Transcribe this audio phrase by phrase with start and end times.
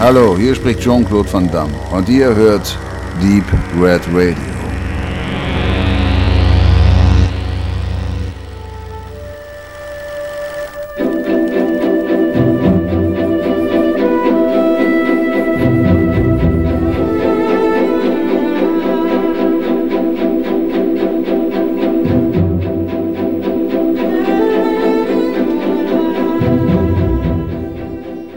[0.00, 2.78] Hallo, hier spricht Jean-Claude Van Damme und ihr hört
[3.20, 3.44] Deep
[3.82, 4.36] Red Radio.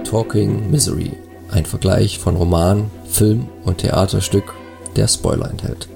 [0.03, 1.20] Talking Misery,
[1.61, 4.55] ein Vergleich von Roman, Film und Theaterstück,
[4.95, 5.87] der Spoiler enthält.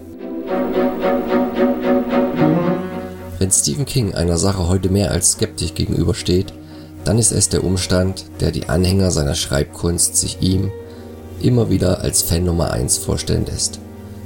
[3.40, 6.54] Wenn Stephen King einer Sache heute mehr als skeptisch gegenübersteht,
[7.04, 10.72] dann ist es der Umstand, der die Anhänger seiner Schreibkunst sich ihm
[11.42, 13.80] immer wieder als Fan Nummer 1 vorstellen lässt.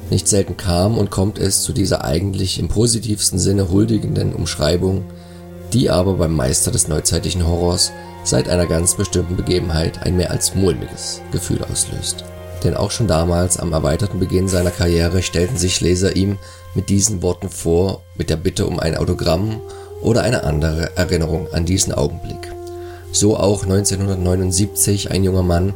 [0.10, 5.06] Nicht selten kam und kommt es zu dieser eigentlich im positivsten Sinne huldigenden Umschreibung,
[5.72, 10.56] die aber beim Meister des neuzeitlichen Horrors seit einer ganz bestimmten Begebenheit ein mehr als
[10.56, 12.24] mulmiges Gefühl auslöst.
[12.64, 16.38] Denn auch schon damals am erweiterten Beginn seiner Karriere stellten sich Leser ihm
[16.76, 19.62] mit diesen Worten vor, mit der Bitte um ein Autogramm
[20.02, 22.54] oder eine andere Erinnerung an diesen Augenblick.
[23.12, 25.74] So auch 1979 ein junger Mann,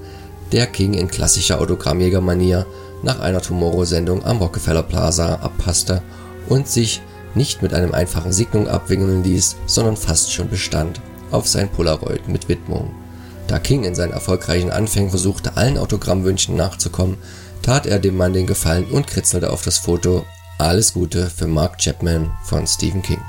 [0.52, 2.66] der King in klassischer Autogrammjägermanier
[3.02, 6.02] nach einer Tomorrow-Sendung am Rockefeller Plaza abpasste
[6.48, 7.02] und sich
[7.34, 11.02] nicht mit einem einfachen Signum abwingeln ließ, sondern fast schon bestand
[11.34, 12.92] auf sein Polaroid mit Widmung.
[13.48, 17.18] Da King in seinen erfolgreichen Anfängen versuchte, allen Autogrammwünschen nachzukommen,
[17.62, 20.26] tat er dem Mann den Gefallen und kritzelte auf das Foto
[20.58, 23.22] Alles Gute für Mark Chapman von Stephen King.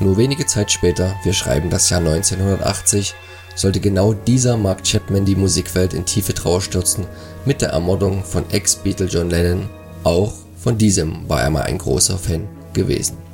[0.00, 3.14] Nur wenige Zeit später, wir schreiben das Jahr 1980,
[3.54, 7.06] sollte genau dieser Mark Chapman die Musikwelt in tiefe Trauer stürzen
[7.44, 9.68] mit der Ermordung von Ex-Beatle John Lennon.
[10.04, 13.25] Auch von diesem war er mal ein großer Fan gewesen.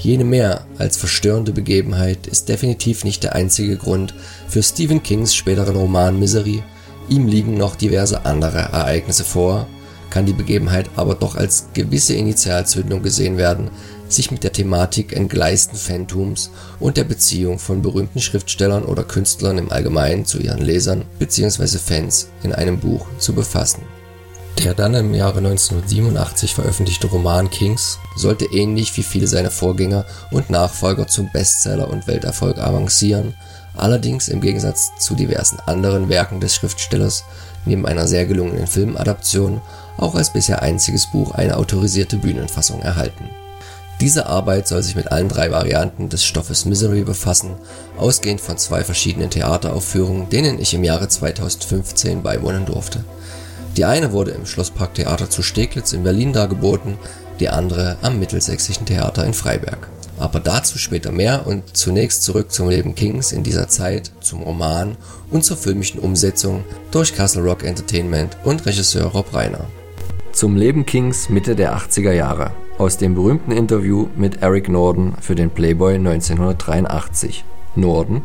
[0.00, 4.14] Jene mehr als verstörende Begebenheit ist definitiv nicht der einzige Grund
[4.48, 6.62] für Stephen Kings späteren Roman Misery,
[7.08, 9.66] ihm liegen noch diverse andere Ereignisse vor,
[10.10, 13.70] kann die Begebenheit aber doch als gewisse Initialzündung gesehen werden,
[14.08, 19.72] sich mit der Thematik entgleisten Phantums und der Beziehung von berühmten Schriftstellern oder Künstlern im
[19.72, 21.78] Allgemeinen zu ihren Lesern bzw.
[21.78, 23.82] Fans in einem Buch zu befassen
[24.58, 30.50] der dann im Jahre 1987 veröffentlichte Roman Kings sollte ähnlich wie viele seiner Vorgänger und
[30.50, 33.34] Nachfolger zum Bestseller und Welterfolg avancieren,
[33.76, 37.24] allerdings im Gegensatz zu diversen anderen Werken des Schriftstellers
[37.66, 39.60] neben einer sehr gelungenen Filmadaption
[39.98, 43.28] auch als bisher einziges Buch eine autorisierte Bühnenfassung erhalten.
[44.00, 47.52] Diese Arbeit soll sich mit allen drei Varianten des Stoffes Misery befassen,
[47.96, 53.04] ausgehend von zwei verschiedenen Theateraufführungen, denen ich im Jahre 2015 beiwohnen durfte
[53.76, 56.96] die eine wurde im Schlossparktheater zu Steglitz in Berlin dargeboten,
[57.40, 59.88] die andere am Mittelsächsischen Theater in Freiberg.
[60.18, 64.96] Aber dazu später mehr und zunächst zurück zum Leben Kings in dieser Zeit, zum Roman
[65.30, 69.66] und zur filmischen Umsetzung durch Castle Rock Entertainment und Regisseur Rob Reiner.
[70.32, 75.34] Zum Leben Kings Mitte der 80er Jahre aus dem berühmten Interview mit Eric Norden für
[75.34, 77.44] den Playboy 1983.
[77.74, 78.22] Norden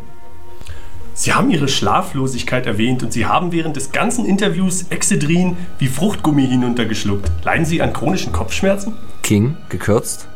[1.13, 6.47] Sie haben Ihre Schlaflosigkeit erwähnt und Sie haben während des ganzen Interviews Excedrin wie Fruchtgummi
[6.47, 7.29] hinuntergeschluckt.
[7.43, 8.93] Leiden Sie an chronischen Kopfschmerzen?
[9.21, 10.27] King, gekürzt?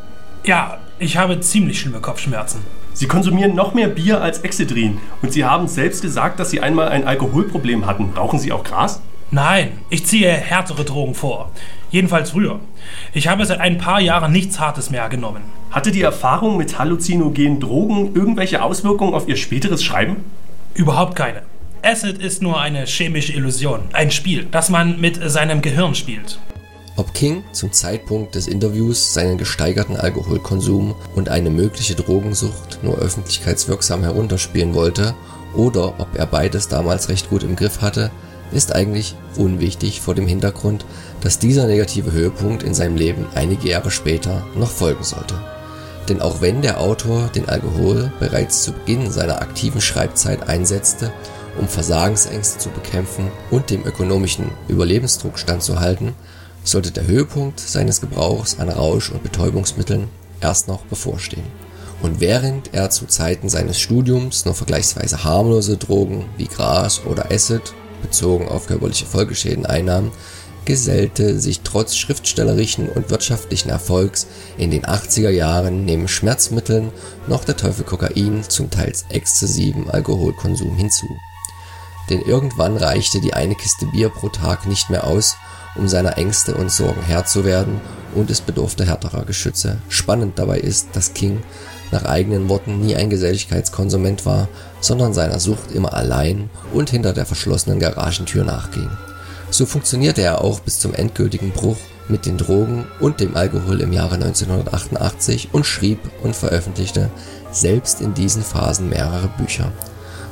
[0.43, 2.59] Ja, ich habe ziemlich schlimme Kopfschmerzen.
[2.93, 6.89] Sie konsumieren noch mehr Bier als Excedrin und Sie haben selbst gesagt, dass Sie einmal
[6.89, 8.11] ein Alkoholproblem hatten.
[8.15, 9.01] Rauchen Sie auch Gras?
[9.31, 11.51] Nein, ich ziehe härtere Drogen vor.
[11.89, 12.59] Jedenfalls früher.
[13.13, 15.41] Ich habe seit ein paar Jahren nichts Hartes mehr genommen.
[15.71, 20.17] Hatte die Erfahrung mit halluzinogenen Drogen irgendwelche Auswirkungen auf Ihr späteres Schreiben?
[20.75, 21.41] Überhaupt keine.
[21.81, 26.37] Acid ist nur eine chemische Illusion, ein Spiel, das man mit seinem Gehirn spielt.
[26.97, 34.03] Ob King zum Zeitpunkt des Interviews seinen gesteigerten Alkoholkonsum und eine mögliche Drogensucht nur öffentlichkeitswirksam
[34.03, 35.15] herunterspielen wollte
[35.55, 38.11] oder ob er beides damals recht gut im Griff hatte,
[38.51, 40.85] ist eigentlich unwichtig vor dem Hintergrund,
[41.21, 45.35] dass dieser negative Höhepunkt in seinem Leben einige Jahre später noch folgen sollte.
[46.09, 51.11] Denn auch wenn der Autor den Alkohol bereits zu Beginn seiner aktiven Schreibzeit einsetzte,
[51.59, 56.13] um Versagensängste zu bekämpfen und dem ökonomischen Überlebensdruck standzuhalten,
[56.63, 60.09] sollte der Höhepunkt seines Gebrauchs an Rausch- und Betäubungsmitteln
[60.41, 61.46] erst noch bevorstehen.
[62.02, 67.73] Und während er zu Zeiten seines Studiums nur vergleichsweise harmlose Drogen wie Gras oder Acid
[68.02, 70.11] bezogen auf körperliche Folgeschäden einnahm,
[70.66, 74.28] gesellte sich trotz schriftstellerischen und wirtschaftlichen Erfolgs
[74.58, 76.91] in den 80er Jahren neben Schmerzmitteln
[77.28, 81.08] noch der Teufel Kokain zum teils exzessiven Alkoholkonsum hinzu.
[82.09, 85.38] Denn irgendwann reichte die eine Kiste Bier pro Tag nicht mehr aus,
[85.76, 87.82] um seiner Ängste und Sorgen Herr zu werden
[88.14, 89.78] und es bedurfte härterer Geschütze.
[89.90, 91.41] Spannend dabei ist, dass King
[91.91, 94.47] nach eigenen Worten nie ein Geselligkeitskonsument war,
[94.82, 98.90] sondern seiner Sucht immer allein und hinter der verschlossenen Garagentür nachging.
[99.51, 101.77] So funktionierte er auch bis zum endgültigen Bruch
[102.07, 107.09] mit den Drogen und dem Alkohol im Jahre 1988 und schrieb und veröffentlichte
[107.51, 109.71] selbst in diesen Phasen mehrere Bücher.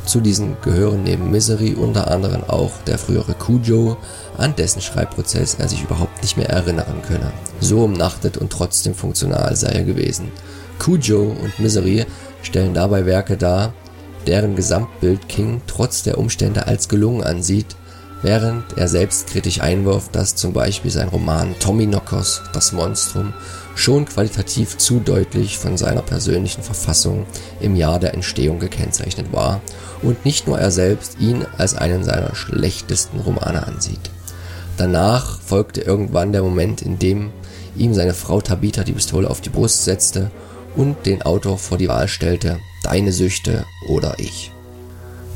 [0.06, 3.98] Zu diesen gehören neben Misery unter anderem auch der frühere Cujo,
[4.38, 7.32] an dessen Schreibprozess er sich überhaupt nicht mehr erinnern könne.
[7.62, 10.30] So umnachtet und trotzdem funktional sei er gewesen.
[10.78, 12.06] Cujo und Misery
[12.42, 13.74] stellen dabei Werke dar,
[14.28, 17.78] deren Gesamtbild King trotz der Umstände als gelungen ansieht,
[18.24, 23.34] während er selbst kritisch einwirft, dass zum Beispiel sein Roman Tommy Knockers, Das Monstrum,
[23.76, 27.26] schon qualitativ zu deutlich von seiner persönlichen Verfassung
[27.60, 29.62] im Jahr der Entstehung gekennzeichnet war
[30.02, 34.12] und nicht nur er selbst ihn als einen seiner schlechtesten Romane ansieht.
[34.78, 37.32] Danach folgte irgendwann der Moment, in dem
[37.76, 40.32] ihm seine Frau Tabitha die Pistole auf die Brust setzte
[40.76, 44.53] und den Autor vor die Wahl stellte, deine Süchte oder ich.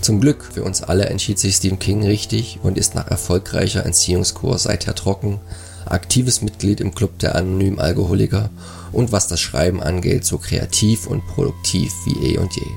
[0.02, 4.58] Zum Glück für uns alle entschied sich Stephen King richtig und ist nach erfolgreicher Entziehungskur
[4.58, 5.40] seither trocken,
[5.86, 8.50] aktives Mitglied im Club der anonymen Alkoholiker
[8.92, 12.68] und was das Schreiben angeht, so kreativ und produktiv wie eh und je.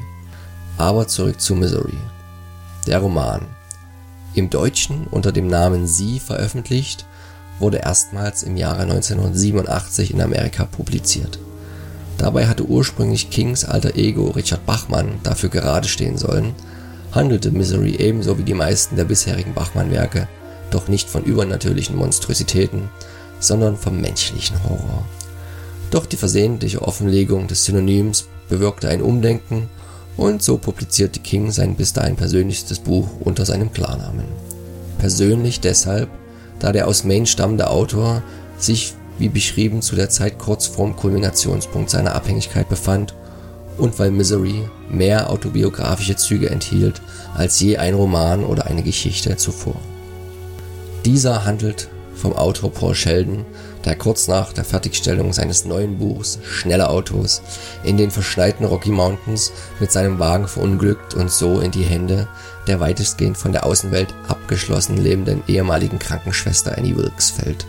[0.78, 1.98] Aber zurück zu Misery.
[2.86, 3.46] Der Roman.
[4.34, 7.04] Im Deutschen unter dem Namen Sie veröffentlicht,
[7.58, 11.38] wurde erstmals im Jahre 1987 in Amerika publiziert.
[12.16, 16.54] Dabei hatte ursprünglich Kings alter Ego Richard Bachmann dafür gerade stehen sollen,
[17.12, 20.28] handelte Misery ebenso wie die meisten der bisherigen Bachmann-Werke
[20.70, 22.88] doch nicht von übernatürlichen Monstrositäten,
[23.40, 25.04] sondern vom menschlichen Horror.
[25.90, 29.68] Doch die versehentliche Offenlegung des Synonyms bewirkte ein Umdenken
[30.16, 34.26] und so publizierte King sein bis dahin persönlichstes Buch unter seinem Klarnamen.
[34.98, 36.08] Persönlich deshalb,
[36.58, 38.22] da der aus Maine stammende Autor
[38.58, 43.14] sich wie beschrieben zu der Zeit kurz vorm Kulminationspunkt seiner Abhängigkeit befand
[43.78, 47.00] und weil Misery mehr autobiografische Züge enthielt
[47.34, 49.76] als je ein Roman oder eine Geschichte zuvor.
[51.04, 53.46] Dieser handelt vom Autor Paul Sheldon,
[53.84, 57.40] der kurz nach der Fertigstellung seines neuen Buchs Schnelle Autos
[57.82, 62.28] in den verschneiten Rocky Mountains mit seinem Wagen verunglückt und so in die Hände
[62.66, 67.66] der weitestgehend von der Außenwelt abgeschlossen lebenden ehemaligen Krankenschwester Annie Wilkes fällt.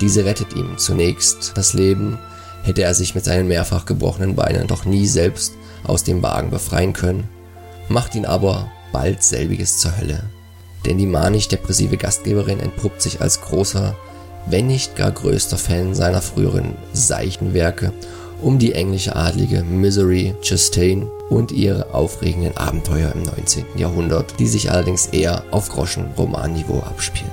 [0.00, 2.18] Diese rettet ihm zunächst das Leben,
[2.62, 5.54] hätte er sich mit seinen mehrfach gebrochenen Beinen doch nie selbst
[5.84, 7.28] aus dem Wagen befreien können,
[7.88, 10.24] macht ihn aber bald selbiges zur Hölle.
[10.84, 13.96] Denn die manisch-depressive Gastgeberin entpuppt sich als großer,
[14.46, 17.92] wenn nicht gar größter Fan seiner früheren seichten Werke
[18.42, 23.64] um die englische Adlige Misery Chastain und ihre aufregenden Abenteuer im 19.
[23.76, 27.30] Jahrhundert, die sich allerdings eher auf Groschen-Romanniveau abspielen.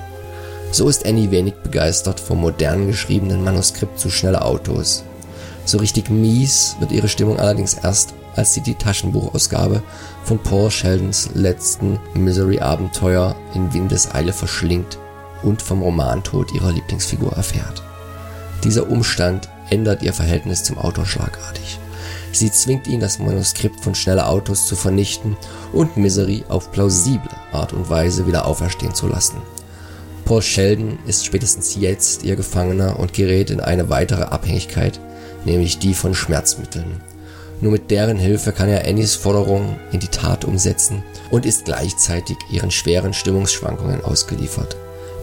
[0.70, 5.02] So ist Annie wenig begeistert vom modern geschriebenen Manuskript zu Schnelle Autos,
[5.68, 9.82] so richtig mies wird ihre Stimmung allerdings erst, als sie die Taschenbuchausgabe
[10.24, 14.98] von Paul Sheldons letzten Misery-Abenteuer in Windeseile verschlingt
[15.42, 17.82] und vom Romantod ihrer Lieblingsfigur erfährt.
[18.64, 21.78] Dieser Umstand ändert ihr Verhältnis zum Autor schlagartig.
[22.32, 25.36] Sie zwingt ihn, das Manuskript von Schnelle Autos zu vernichten
[25.72, 29.36] und Misery auf plausible Art und Weise wieder auferstehen zu lassen.
[30.24, 35.00] Paul Sheldon ist spätestens jetzt ihr Gefangener und gerät in eine weitere Abhängigkeit,
[35.44, 37.00] nämlich die von Schmerzmitteln.
[37.60, 42.36] Nur mit deren Hilfe kann er Annies Forderung in die Tat umsetzen und ist gleichzeitig
[42.50, 44.76] ihren schweren Stimmungsschwankungen ausgeliefert.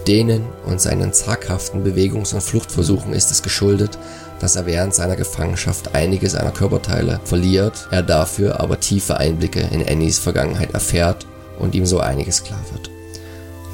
[0.07, 3.97] Denen und seinen zaghaften Bewegungs- und Fluchtversuchen ist es geschuldet,
[4.39, 9.87] dass er während seiner Gefangenschaft einige seiner Körperteile verliert, er dafür aber tiefe Einblicke in
[9.87, 11.25] Annies Vergangenheit erfährt
[11.57, 12.91] und ihm so einiges klar wird.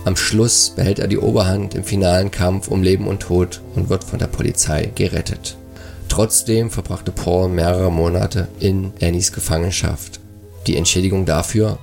[0.06, 4.04] Am Schluss behält er die Oberhand im finalen Kampf um Leben und Tod und wird
[4.04, 5.58] von der Polizei gerettet.
[6.12, 10.20] Trotzdem verbrachte Paul mehrere Monate in Annies Gefangenschaft.
[10.68, 11.80] Die Entschädigung dafür?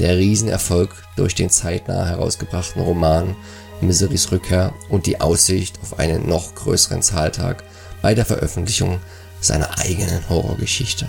[0.00, 3.36] Der Riesenerfolg durch den zeitnah herausgebrachten Roman
[3.80, 7.62] Miserys Rückkehr und die Aussicht auf einen noch größeren Zahltag
[8.02, 8.98] bei der Veröffentlichung
[9.40, 11.06] seiner eigenen Horrorgeschichte.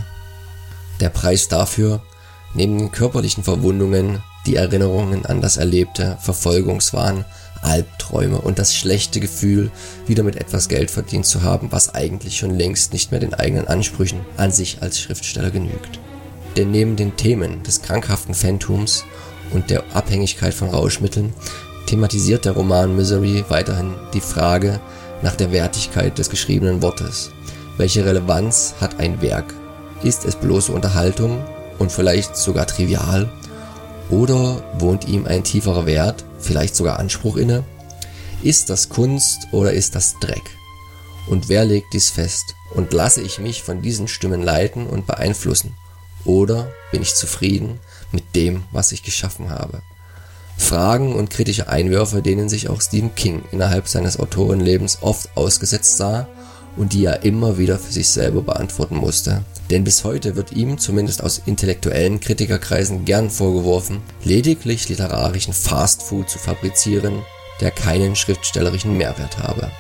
[0.99, 2.03] Der Preis dafür,
[2.53, 7.25] neben den körperlichen Verwundungen, die Erinnerungen an das Erlebte, Verfolgungswahn,
[7.61, 9.71] Albträume und das schlechte Gefühl,
[10.07, 13.67] wieder mit etwas Geld verdient zu haben, was eigentlich schon längst nicht mehr den eigenen
[13.67, 15.99] Ansprüchen an sich als Schriftsteller genügt.
[16.57, 19.05] Denn neben den Themen des krankhaften Phantums
[19.51, 21.33] und der Abhängigkeit von Rauschmitteln
[21.85, 24.79] thematisiert der Roman Misery weiterhin die Frage
[25.21, 27.31] nach der Wertigkeit des geschriebenen Wortes.
[27.77, 29.53] Welche Relevanz hat ein Werk?
[30.03, 31.43] Ist es bloße Unterhaltung
[31.79, 33.29] und vielleicht sogar trivial?
[34.11, 37.63] Oder wohnt ihm ein tieferer Wert, vielleicht sogar Anspruch inne?
[38.43, 40.43] Ist das Kunst oder ist das Dreck?
[41.27, 42.55] Und wer legt dies fest?
[42.73, 45.75] Und lasse ich mich von diesen Stimmen leiten und beeinflussen?
[46.25, 47.79] Oder bin ich zufrieden
[48.11, 49.81] mit dem, was ich geschaffen habe?
[50.57, 56.27] Fragen und kritische Einwürfe, denen sich auch Stephen King innerhalb seines Autorenlebens oft ausgesetzt sah
[56.75, 59.43] und die er immer wieder für sich selber beantworten musste.
[59.71, 66.39] Denn bis heute wird ihm, zumindest aus intellektuellen Kritikerkreisen, gern vorgeworfen, lediglich literarischen Fastfood zu
[66.39, 67.21] fabrizieren,
[67.61, 69.71] der keinen schriftstellerischen Mehrwert habe.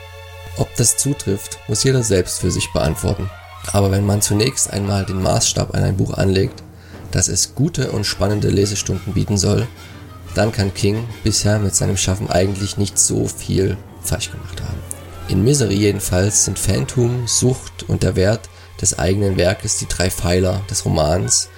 [0.55, 3.29] Ob das zutrifft, muss jeder selbst für sich beantworten.
[3.73, 6.63] Aber wenn man zunächst einmal den Maßstab an ein Buch anlegt,
[7.11, 9.67] dass es gute und spannende Lesestunden bieten soll,
[10.35, 14.79] dann kann King bisher mit seinem Schaffen eigentlich nicht so viel falsch gemacht haben.
[15.27, 18.49] In Misery jedenfalls sind Phantom, Sucht und der Wert
[18.81, 21.49] des eigenen Werkes die drei Pfeiler des Romans,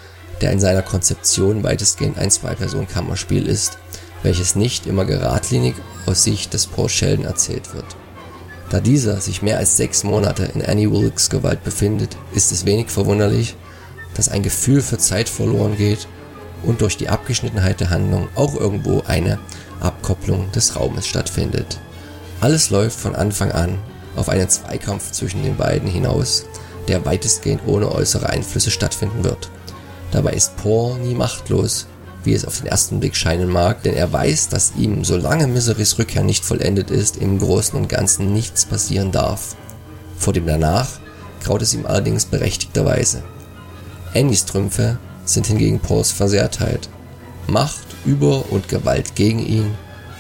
[0.41, 3.77] der in seiner Konzeption weitestgehend ein Zwei-Personen-Kammerspiel ist,
[4.23, 5.75] welches nicht immer geradlinig
[6.05, 7.85] aus Sicht des Paul Sheldon erzählt wird.
[8.69, 12.89] Da dieser sich mehr als sechs Monate in Annie Wilkes Gewalt befindet, ist es wenig
[12.89, 13.55] verwunderlich,
[14.15, 16.07] dass ein Gefühl für Zeit verloren geht
[16.63, 19.39] und durch die Abgeschnittenheit der Handlung auch irgendwo eine
[19.79, 21.79] Abkopplung des Raumes stattfindet.
[22.41, 23.77] Alles läuft von Anfang an
[24.15, 26.45] auf einen Zweikampf zwischen den beiden hinaus,
[26.87, 29.49] der weitestgehend ohne äußere Einflüsse stattfinden wird.
[30.11, 31.87] Dabei ist Paul nie machtlos,
[32.23, 35.97] wie es auf den ersten Blick scheinen mag, denn er weiß, dass ihm, solange Miserys
[35.97, 39.55] Rückkehr nicht vollendet ist, im Großen und Ganzen nichts passieren darf.
[40.17, 40.87] Vor dem Danach
[41.43, 43.23] graut es ihm allerdings berechtigterweise.
[44.13, 46.87] Annies Trümpfe sind hingegen Pauls Versehrtheit.
[47.47, 49.75] Macht, Über- und Gewalt gegen ihn,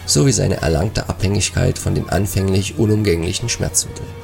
[0.05, 4.22] sowie seine erlangte Abhängigkeit von den anfänglich unumgänglichen Schmerzmitteln.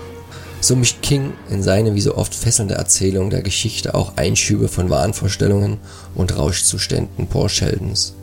[0.61, 4.89] So mischt King in seine wie so oft fesselnde Erzählung der Geschichte auch Einschübe von
[4.89, 5.77] Wahnvorstellungen
[6.15, 8.13] und Rauschzuständen Paul Sheldons.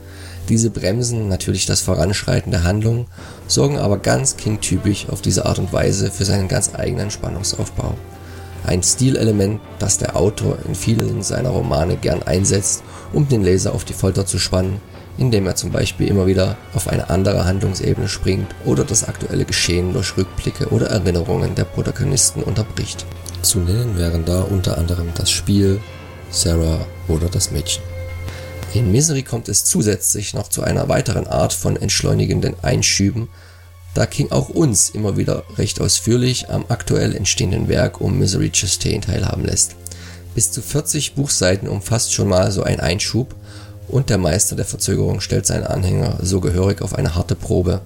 [0.48, 3.06] Diese bremsen natürlich das Voranschreiten der Handlung,
[3.48, 7.94] sorgen aber ganz King-typisch auf diese Art und Weise für seinen ganz eigenen Spannungsaufbau.
[8.64, 13.84] Ein Stilelement, das der Autor in vielen seiner Romane gern einsetzt, um den Leser auf
[13.84, 14.80] die Folter zu spannen,
[15.18, 19.92] indem er zum Beispiel immer wieder auf eine andere Handlungsebene springt oder das aktuelle Geschehen
[19.92, 23.06] durch Rückblicke oder Erinnerungen der Protagonisten unterbricht.
[23.42, 25.80] Zu nennen wären da unter anderem das Spiel,
[26.30, 27.82] Sarah oder das Mädchen.
[28.74, 33.28] In Misery kommt es zusätzlich noch zu einer weiteren Art von entschleunigenden Einschüben,
[33.94, 39.00] da King auch uns immer wieder recht ausführlich am aktuell entstehenden Werk um Misery Chastain
[39.00, 39.76] teilhaben lässt.
[40.34, 43.34] Bis zu 40 Buchseiten umfasst schon mal so ein Einschub
[43.88, 47.82] und der Meister der Verzögerung stellt seinen Anhänger so gehörig auf eine harte Probe.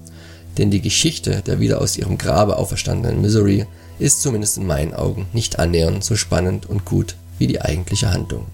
[0.58, 3.66] Denn die Geschichte der wieder aus ihrem Grabe auferstandenen Misery
[3.98, 8.46] ist zumindest in meinen Augen nicht annähernd so spannend und gut wie die eigentliche Handlung.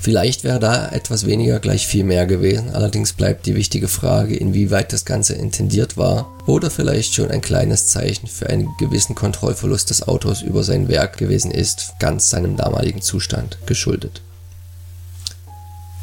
[0.00, 4.92] Vielleicht wäre da etwas weniger gleich viel mehr gewesen, allerdings bleibt die wichtige Frage, inwieweit
[4.92, 10.06] das Ganze intendiert war oder vielleicht schon ein kleines Zeichen für einen gewissen Kontrollverlust des
[10.06, 14.20] Autors über sein Werk gewesen ist, ganz seinem damaligen Zustand geschuldet.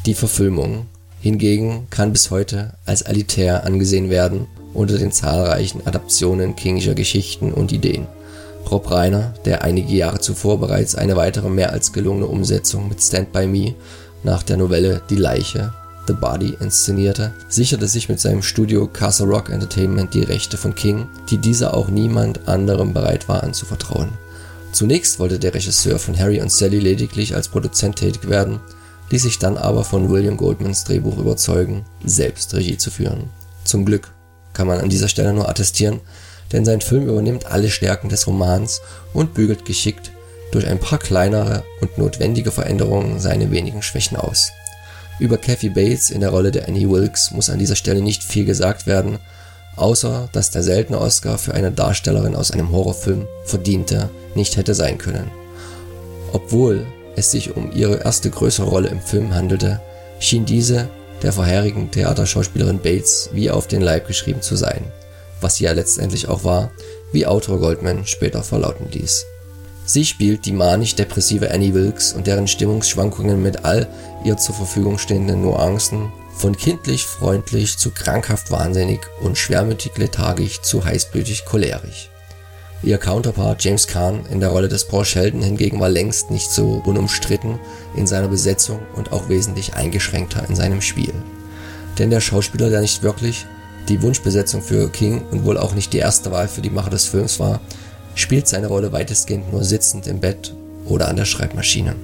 [0.04, 0.86] Die Verfilmung
[1.20, 7.70] hingegen kann bis heute als elitär angesehen werden unter den zahlreichen Adaptionen Kingischer Geschichten und
[7.70, 8.08] Ideen.
[8.68, 13.32] Rob Reiner, der einige Jahre zuvor bereits eine weitere mehr als gelungene Umsetzung mit Stand
[13.32, 13.74] By Me
[14.24, 15.72] nach der Novelle Die Leiche
[16.08, 21.06] The Body inszenierte, sicherte sich mit seinem Studio Castle Rock Entertainment die Rechte von King,
[21.30, 24.08] die dieser auch niemand anderem bereit war anzuvertrauen.
[24.72, 28.58] Zunächst wollte der Regisseur von Harry und Sally lediglich als Produzent tätig werden
[29.12, 33.30] ließ sich dann aber von William Goldmans Drehbuch überzeugen, selbst Regie zu führen.
[33.62, 34.10] Zum Glück
[34.54, 36.00] kann man an dieser Stelle nur attestieren,
[36.50, 38.80] denn sein Film übernimmt alle Stärken des Romans
[39.12, 40.10] und bügelt geschickt
[40.50, 44.50] durch ein paar kleinere und notwendige Veränderungen seine wenigen Schwächen aus.
[45.18, 48.46] Über Kathy Bates in der Rolle der Annie Wilkes muss an dieser Stelle nicht viel
[48.46, 49.18] gesagt werden,
[49.76, 54.96] außer dass der seltene Oscar für eine Darstellerin aus einem Horrorfilm verdiente nicht hätte sein
[54.96, 55.30] können.
[56.32, 59.80] Obwohl es sich um ihre erste größere Rolle im Film handelte,
[60.18, 60.88] schien diese
[61.22, 64.84] der vorherigen Theaterschauspielerin Bates wie auf den Leib geschrieben zu sein,
[65.40, 66.70] was sie ja letztendlich auch war,
[67.12, 69.26] wie Autor Goldman später verlauten ließ.
[69.84, 73.88] Sie spielt die manisch-depressive Annie Wilkes und deren Stimmungsschwankungen mit all
[74.24, 80.84] ihr zur Verfügung stehenden Nuancen, von kindlich freundlich zu krankhaft wahnsinnig und schwermütig lethargisch zu
[80.84, 82.11] heißblütig cholerisch.
[82.84, 86.82] Ihr Counterpart James Caan in der Rolle des Paul Sheldon hingegen war längst nicht so
[86.84, 87.60] unumstritten
[87.94, 91.14] in seiner Besetzung und auch wesentlich eingeschränkter in seinem Spiel.
[91.98, 93.46] Denn der Schauspieler, der nicht wirklich
[93.88, 97.06] die Wunschbesetzung für King und wohl auch nicht die erste Wahl für die Macher des
[97.06, 97.60] Films war,
[98.16, 100.52] spielt seine Rolle weitestgehend nur sitzend im Bett
[100.86, 101.94] oder an der Schreibmaschine.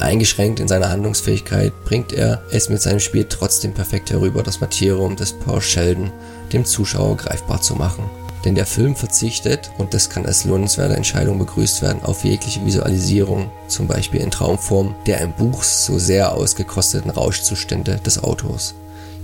[0.00, 5.14] Eingeschränkt in seiner Handlungsfähigkeit bringt er es mit seinem Spiel trotzdem perfekt herüber, das Materium
[5.14, 6.10] des Paul Sheldon
[6.54, 11.38] dem Zuschauer greifbar zu machen Denn der Film verzichtet, und das kann als lohnenswerte Entscheidung
[11.38, 17.10] begrüßt werden, auf jegliche Visualisierung, zum Beispiel in Traumform, der im Buch so sehr ausgekosteten
[17.10, 18.74] Rauschzustände des Autors.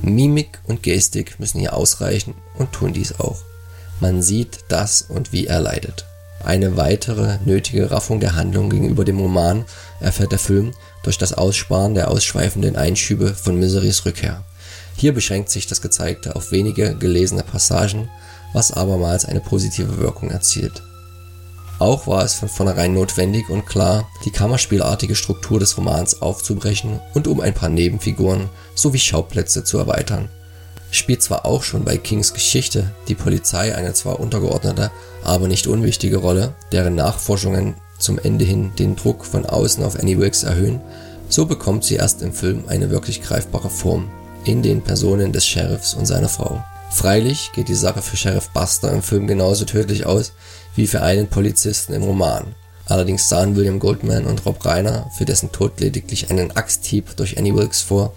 [0.00, 3.42] Mimik und Gestik müssen hier ausreichen und tun dies auch.
[4.00, 6.06] Man sieht das und wie er leidet.
[6.42, 9.66] Eine weitere nötige Raffung der Handlung gegenüber dem Roman
[10.00, 10.72] erfährt der Film
[11.02, 14.42] durch das Aussparen der ausschweifenden Einschübe von Miserys Rückkehr.
[14.96, 18.08] Hier beschränkt sich das Gezeigte auf wenige gelesene Passagen,
[18.52, 20.83] was abermals eine positive Wirkung erzielt.
[21.78, 27.26] Auch war es von vornherein notwendig und klar, die kammerspielartige Struktur des Romans aufzubrechen und
[27.26, 30.28] um ein paar Nebenfiguren sowie Schauplätze zu erweitern.
[30.90, 34.90] Spielt zwar auch schon bei Kings Geschichte die Polizei eine zwar untergeordnete,
[35.25, 40.19] aber nicht unwichtige Rolle, deren Nachforschungen zum Ende hin den Druck von außen auf Annie
[40.19, 40.80] Wilkes erhöhen,
[41.30, 44.11] so bekommt sie erst im Film eine wirklich greifbare Form
[44.45, 46.62] in den Personen des Sheriffs und seiner Frau.
[46.90, 50.32] Freilich geht die Sache für Sheriff Buster im Film genauso tödlich aus
[50.75, 52.54] wie für einen Polizisten im Roman.
[52.87, 57.54] Allerdings sahen William Goldman und Rob Reiner für dessen Tod lediglich einen Axthieb durch Annie
[57.54, 58.12] Wilkes vor,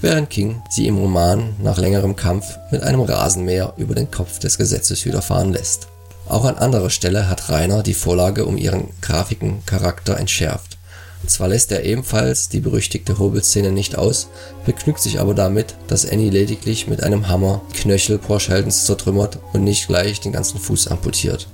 [0.00, 4.56] während King sie im Roman nach längerem Kampf mit einem Rasenmäher über den Kopf des
[4.56, 5.88] Gesetzeshüter fahren lässt.
[6.28, 10.71] Auch an anderer Stelle hat Reiner die Vorlage um ihren grafiken Charakter entschärft.
[11.26, 14.28] Zwar lässt er ebenfalls die berüchtigte Hobelszene nicht aus,
[14.66, 19.86] begnügt sich aber damit, dass Annie lediglich mit einem Hammer Knöchel Porscheldens zertrümmert und nicht
[19.86, 21.48] gleich den ganzen Fuß amputiert.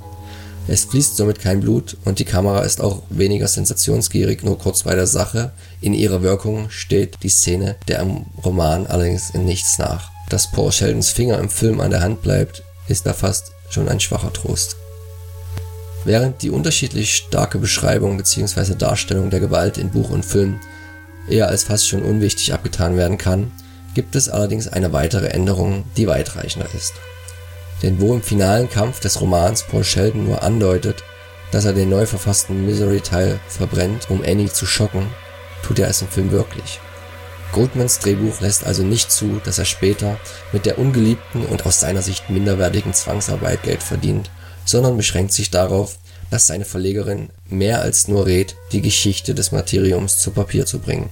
[0.70, 4.94] Es fließt somit kein Blut und die Kamera ist auch weniger sensationsgierig, nur kurz bei
[4.94, 5.52] der Sache.
[5.80, 10.10] In ihrer Wirkung steht die Szene der im Roman allerdings in nichts nach.
[10.28, 14.00] Dass Paul Sheldons Finger im Film an der Hand bleibt, ist da fast schon ein
[14.00, 14.76] schwacher Trost.
[16.04, 18.74] Während die unterschiedlich starke Beschreibung bzw.
[18.74, 20.60] Darstellung der Gewalt in Buch und Film
[21.28, 23.52] eher als fast schon unwichtig abgetan werden kann,
[23.94, 26.94] gibt es allerdings eine weitere Änderung, die weitreichender ist.
[27.82, 31.02] Denn wo im finalen Kampf des Romans Paul Sheldon nur andeutet,
[31.50, 35.06] dass er den neu verfassten Misery-Teil verbrennt, um Annie zu schocken,
[35.62, 36.80] tut er es im Film wirklich.
[37.52, 40.18] Goldmans Drehbuch lässt also nicht zu, dass er später
[40.52, 44.30] mit der ungeliebten und aus seiner Sicht minderwertigen Zwangsarbeit Geld verdient,
[44.68, 45.98] sondern beschränkt sich darauf,
[46.30, 51.08] dass seine Verlegerin mehr als nur rät, die Geschichte des Materiums zu Papier zu bringen.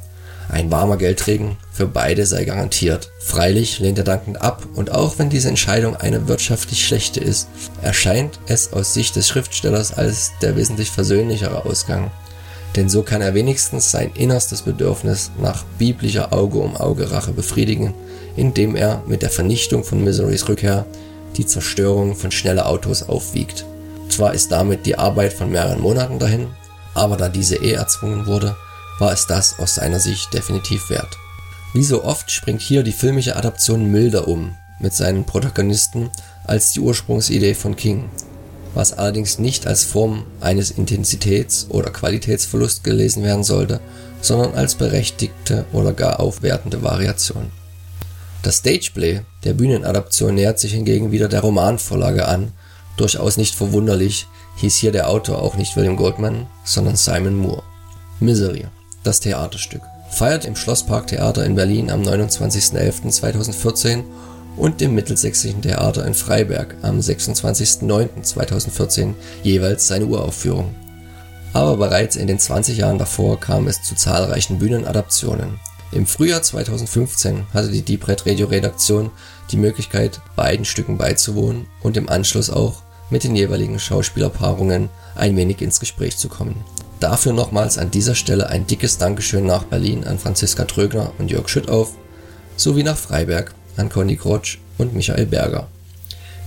[0.48, 3.10] Ein warmer Geldregen für beide sei garantiert.
[3.18, 7.48] Freilich lehnt er dankend ab und auch wenn diese Entscheidung eine wirtschaftlich schlechte ist,
[7.82, 12.10] erscheint es aus Sicht des Schriftstellers als der wesentlich versöhnlichere Ausgang
[12.76, 17.94] denn so kann er wenigstens sein innerstes Bedürfnis nach biblischer Auge-um-Auge-Rache befriedigen,
[18.36, 20.84] indem er mit der Vernichtung von Miserys Rückkehr
[21.36, 23.64] die Zerstörung von schneller Autos aufwiegt.
[24.08, 26.48] Zwar ist damit die Arbeit von mehreren Monaten dahin,
[26.94, 28.56] aber da diese eh erzwungen wurde,
[28.98, 31.18] war es das aus seiner Sicht definitiv wert.
[31.74, 36.10] Wie so oft springt hier die filmische Adaption milder um mit seinen Protagonisten
[36.44, 38.08] als die Ursprungsidee von King,
[38.74, 43.80] was allerdings nicht als Form eines Intensitäts oder Qualitätsverlusts gelesen werden sollte,
[44.20, 47.50] sondern als berechtigte oder gar aufwertende Variation.
[48.46, 52.52] Das Stageplay der Bühnenadaption nähert sich hingegen wieder der Romanvorlage an,
[52.96, 54.28] durchaus nicht verwunderlich
[54.58, 57.64] hieß hier der Autor auch nicht William Goldman, sondern Simon Moore.
[58.20, 58.66] Misery,
[59.02, 64.04] das Theaterstück, feiert im Schlossparktheater in Berlin am 29.11.2014
[64.56, 70.72] und dem Mittelsächsischen Theater in Freiberg am 26.09.2014 jeweils seine Uraufführung.
[71.52, 75.58] Aber bereits in den 20 Jahren davor kam es zu zahlreichen Bühnenadaptionen.
[75.92, 79.10] Im Frühjahr 2015 hatte die Deep Red Radio Redaktion
[79.50, 85.62] die Möglichkeit, beiden Stücken beizuwohnen und im Anschluss auch mit den jeweiligen Schauspielerpaarungen ein wenig
[85.62, 86.64] ins Gespräch zu kommen.
[86.98, 91.48] Dafür nochmals an dieser Stelle ein dickes Dankeschön nach Berlin an Franziska Trögner und Jörg
[91.48, 91.92] Schüttauf
[92.56, 95.68] sowie nach Freiberg an Conny Krotsch und Michael Berger.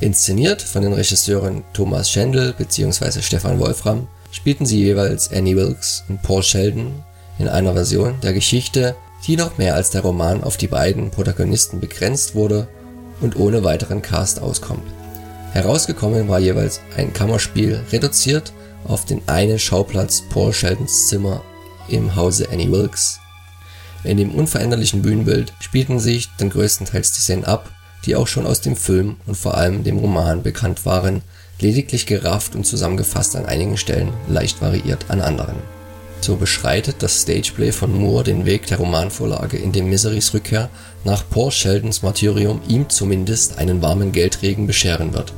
[0.01, 3.21] Inszeniert von den Regisseuren Thomas Schendl bzw.
[3.21, 7.03] Stefan Wolfram spielten sie jeweils Annie Wilkes und Paul Sheldon
[7.37, 11.79] in einer Version der Geschichte, die noch mehr als der Roman auf die beiden Protagonisten
[11.79, 12.67] begrenzt wurde
[13.21, 14.87] und ohne weiteren Cast auskommt.
[15.53, 18.53] Herausgekommen war jeweils ein Kammerspiel reduziert
[18.85, 21.43] auf den einen Schauplatz Paul Sheldons Zimmer
[21.89, 23.19] im Hause Annie Wilkes
[24.03, 27.69] in dem unveränderlichen Bühnenbild spielten sich dann größtenteils die Szenen ab,
[28.05, 31.21] die auch schon aus dem Film und vor allem dem Roman bekannt waren,
[31.59, 35.57] lediglich gerafft und zusammengefasst an einigen Stellen, leicht variiert an anderen.
[36.21, 40.69] So beschreitet das Stageplay von Moore den Weg der Romanvorlage, in dem Miserys Rückkehr
[41.03, 45.33] nach Paul Sheldons Martyrium ihm zumindest einen warmen Geldregen bescheren wird.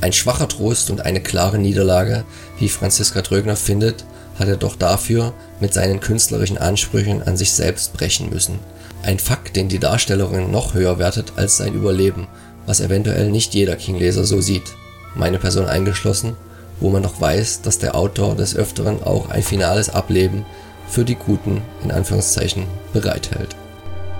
[0.00, 2.24] Ein schwacher Trost und eine klare Niederlage,
[2.58, 4.04] wie Franziska Trögner findet,
[4.38, 8.60] hat er doch dafür mit seinen künstlerischen Ansprüchen an sich selbst brechen müssen.
[9.02, 12.28] Ein Fakt, den die Darstellerin noch höher wertet als sein Überleben,
[12.66, 14.74] was eventuell nicht jeder King-Leser so sieht.
[15.14, 16.36] meine Person eingeschlossen,
[16.80, 20.44] wo man noch weiß, dass der Autor des Öfteren auch ein finales Ableben
[20.88, 23.54] für die Guten in Anführungszeichen bereithält.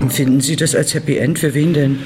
[0.09, 1.39] Finden Sie das als Happy End?
[1.39, 1.99] Für wen denn?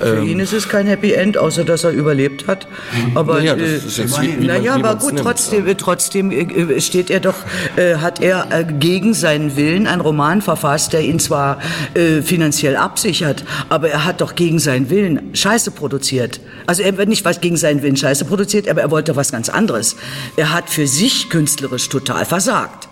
[0.00, 0.26] Für Ähm.
[0.28, 2.66] ihn ist es kein Happy End, außer dass er überlebt hat.
[3.14, 5.20] Aber Naja, das äh, ist jetzt wie- wie naja, aber gut, nimmt.
[5.24, 7.36] trotzdem, äh, trotzdem äh, steht er doch,
[7.76, 11.58] äh, hat er äh, gegen seinen Willen einen Roman verfasst, der ihn zwar
[11.94, 16.40] äh, finanziell absichert, aber er hat doch gegen seinen Willen Scheiße produziert.
[16.66, 19.48] Also er wird nicht was gegen seinen Willen Scheiße produziert, aber er wollte was ganz
[19.48, 19.96] anderes.
[20.36, 22.88] Er hat für sich künstlerisch total versagt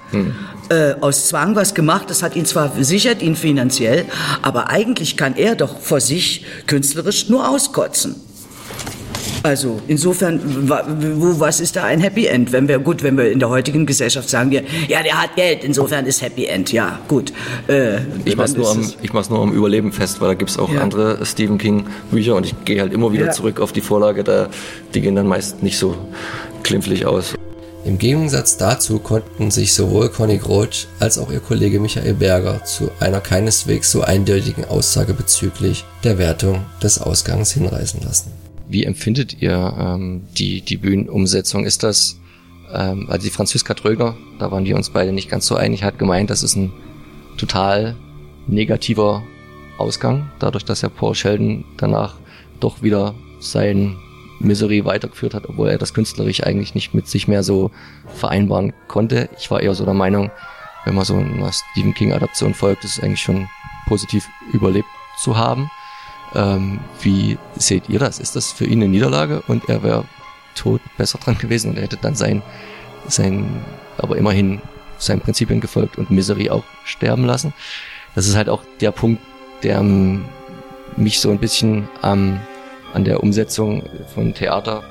[0.70, 2.08] äh, aus Zwang was gemacht.
[2.10, 4.04] Das hat ihn zwar sichert ihn finanziell,
[4.42, 8.16] aber eigentlich kann er doch vor sich künstlerisch nur auskotzen.
[9.42, 10.40] Also insofern,
[11.20, 12.50] wo, was ist da ein Happy End?
[12.52, 15.64] Wenn wir gut, wenn wir in der heutigen Gesellschaft sagen wir, ja, der hat Geld,
[15.64, 16.72] insofern ist Happy End.
[16.72, 17.30] Ja, gut.
[17.68, 20.58] Äh, Ich dann nur am, es- ich mach's nur am Überleben fest, weil da gibt's
[20.58, 20.80] auch Ja.
[20.80, 23.30] andere Stephen King Bücher und ich gehe halt immer wieder Ja.
[23.32, 24.48] zurück auf die Vorlage, da,
[24.94, 25.94] die gehen dann meist nicht so
[26.62, 27.34] klimpflich aus.
[27.84, 32.90] Im Gegensatz dazu konnten sich sowohl Conny Groth als auch ihr Kollege Michael Berger zu
[32.98, 38.32] einer keineswegs so eindeutigen Aussage bezüglich der Wertung des Ausgangs hinreißen lassen.
[38.66, 41.66] Wie empfindet ihr ähm, die, die Bühnenumsetzung?
[41.66, 42.18] Ist das,
[42.72, 45.98] ähm, also die Franziska Tröger, da waren wir uns beide nicht ganz so einig, hat
[45.98, 46.72] gemeint, das ist ein
[47.36, 47.96] total
[48.46, 49.22] negativer
[49.76, 52.16] Ausgang, dadurch, dass ja Paul Sheldon danach
[52.60, 53.98] doch wieder sein
[54.44, 57.70] Misery weitergeführt hat, obwohl er das künstlerisch eigentlich nicht mit sich mehr so
[58.06, 59.28] vereinbaren konnte.
[59.38, 60.30] Ich war eher so der Meinung,
[60.84, 63.48] wenn man so einer Stephen King Adaption folgt, ist es eigentlich schon
[63.86, 65.70] positiv überlebt zu haben.
[66.34, 68.18] Ähm, wie seht ihr das?
[68.18, 70.04] Ist das für ihn eine Niederlage und er wäre
[70.54, 72.42] tot besser dran gewesen und er hätte dann sein,
[73.08, 73.64] sein,
[73.98, 74.60] aber immerhin
[74.98, 77.52] seinen Prinzipien gefolgt und Misery auch sterben lassen?
[78.14, 79.22] Das ist halt auch der Punkt,
[79.62, 82.40] der mich so ein bisschen ähm,
[82.94, 83.82] an der Umsetzung
[84.14, 84.82] von Theater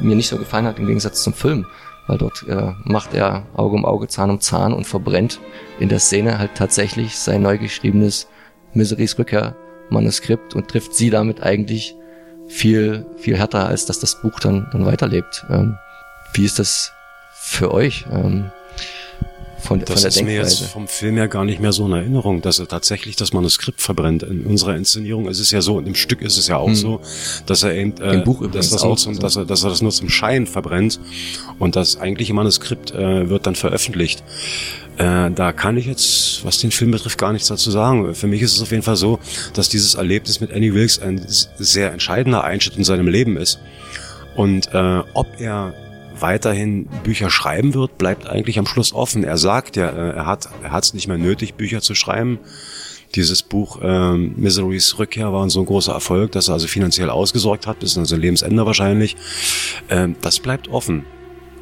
[0.00, 1.66] mir nicht so gefallen hat im Gegensatz zum Film,
[2.06, 5.40] weil dort äh, macht er Auge um Auge, Zahn um Zahn und verbrennt
[5.78, 8.28] in der Szene halt tatsächlich sein neu geschriebenes
[8.72, 9.54] Miserys Rückkehr
[9.90, 11.94] Manuskript und trifft sie damit eigentlich
[12.48, 15.44] viel, viel härter, als dass das Buch dann, dann weiterlebt.
[15.50, 15.78] Ähm,
[16.32, 16.92] wie ist das
[17.34, 18.50] für euch ähm,
[19.64, 20.72] von, von Das der ist mir jetzt Denkweise?
[20.72, 24.22] vom Film her gar nicht mehr so in Erinnerung, dass er tatsächlich das Manuskript verbrennt.
[24.22, 27.00] In unserer Inszenierung ist es ja so, und im Stück ist es ja auch so,
[27.46, 29.20] dass er eben, äh, Im Buch dass, das auch nur zum, so.
[29.20, 31.00] dass, er, dass er das nur zum Schein verbrennt
[31.58, 34.22] und das eigentliche Manuskript äh, wird dann veröffentlicht.
[34.96, 38.14] Äh, da kann ich jetzt, was den Film betrifft, gar nichts dazu sagen.
[38.14, 39.18] Für mich ist es auf jeden Fall so,
[39.54, 43.58] dass dieses Erlebnis mit Annie Wilkes ein sehr entscheidender Einschnitt in seinem Leben ist.
[44.36, 45.74] Und äh, ob er
[46.18, 49.24] weiterhin Bücher schreiben wird, bleibt eigentlich am Schluss offen.
[49.24, 52.38] Er sagt ja, äh, er hat er es nicht mehr nötig, Bücher zu schreiben.
[53.14, 57.66] Dieses Buch ähm, Misery's Rückkehr war so ein großer Erfolg, dass er also finanziell ausgesorgt
[57.66, 59.16] hat, bis an sein Lebensende wahrscheinlich.
[59.88, 61.04] Ähm, das bleibt offen.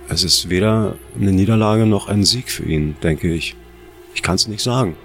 [0.08, 3.54] Es ist weder eine Niederlage noch ein Sieg für ihn, denke ich.
[4.14, 4.96] Ich kann es nicht sagen.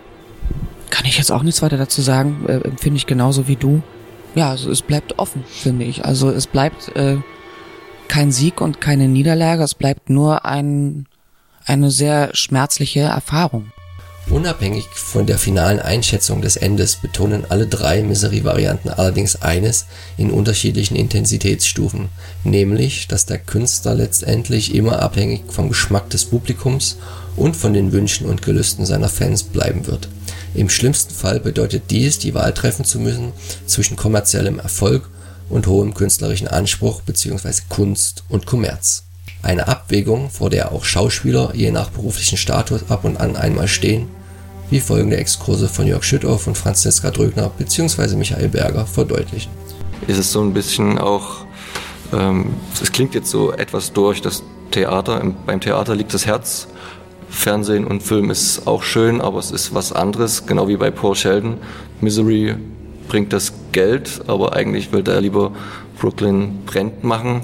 [0.89, 3.81] Kann ich jetzt auch nichts weiter dazu sagen, äh, empfinde ich genauso wie du.
[4.35, 6.05] Ja, also es bleibt offen, finde ich.
[6.05, 7.17] Also es bleibt äh,
[8.07, 11.07] kein Sieg und keine Niederlage, es bleibt nur ein,
[11.65, 13.71] eine sehr schmerzliche Erfahrung.
[14.29, 19.85] Unabhängig von der finalen Einschätzung des Endes betonen alle drei Misery-Varianten allerdings eines
[20.17, 22.09] in unterschiedlichen Intensitätsstufen,
[22.43, 26.97] nämlich, dass der Künstler letztendlich immer abhängig vom Geschmack des Publikums
[27.37, 30.09] und von den Wünschen und Gelüsten seiner Fans bleiben wird.
[30.53, 33.31] Im schlimmsten Fall bedeutet dies, die Wahl treffen zu müssen
[33.65, 35.09] zwischen kommerziellem Erfolg
[35.49, 37.61] und hohem künstlerischen Anspruch bzw.
[37.69, 39.03] Kunst und Kommerz.
[39.43, 44.09] Eine Abwägung, vor der auch Schauspieler je nach beruflichen Status ab und an einmal stehen,
[44.69, 48.15] wie folgende Exkurse von Jörg Schüttauf und Franziska Drögner bzw.
[48.15, 49.51] Michael Berger verdeutlichen.
[50.07, 51.45] ist es so ein bisschen auch,
[52.13, 56.67] ähm, es klingt jetzt so etwas durch, das Theater, im, beim Theater liegt das Herz,
[57.29, 61.15] Fernsehen und Film ist auch schön, aber es ist was anderes, genau wie bei Paul
[61.15, 61.57] Sheldon.
[61.99, 62.55] Misery
[63.07, 65.51] bringt das Geld, aber eigentlich will er lieber
[65.99, 67.41] Brooklyn brennt machen.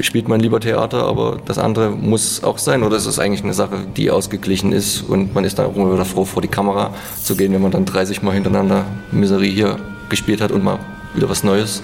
[0.00, 3.54] Spielt man lieber Theater, aber das andere muss auch sein, oder es ist eigentlich eine
[3.54, 6.94] Sache, die ausgeglichen ist und man ist dann auch immer wieder froh, vor die Kamera
[7.20, 9.76] zu gehen, wenn man dann 30 Mal hintereinander Misery hier
[10.08, 10.78] gespielt hat und mal
[11.14, 11.82] wieder was Neues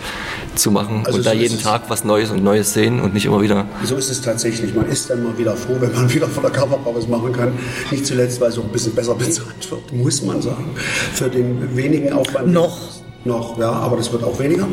[0.55, 1.63] zu machen Also und da so ist jeden es.
[1.63, 4.75] Tag was Neues und Neues sehen und nicht immer wieder So ist es tatsächlich.
[4.75, 7.53] Man ist dann mal wieder froh, wenn man wieder vor der Kamera was machen kann.
[7.91, 10.75] Nicht zuletzt, weil es auch ein bisschen besser bezahlt wird, muss man sagen.
[11.15, 12.53] Für den wenigen Aufwand.
[12.53, 12.79] Noch.
[13.27, 14.67] Noch, ja, aber das wird auch weniger.